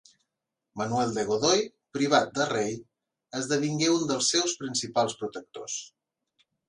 [0.79, 1.59] Manuel de Godoy,
[1.97, 2.73] privat de rei,
[3.41, 5.77] esdevingué un dels seus principals protectors.